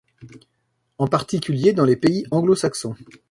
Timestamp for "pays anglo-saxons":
1.95-2.95